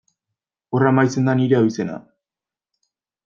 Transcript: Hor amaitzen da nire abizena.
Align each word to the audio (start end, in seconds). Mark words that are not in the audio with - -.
Hor 0.77 0.85
amaitzen 0.91 1.29
da 1.29 1.35
nire 1.41 1.59
abizena. 1.59 1.99